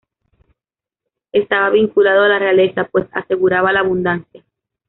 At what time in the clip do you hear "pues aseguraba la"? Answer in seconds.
2.91-3.81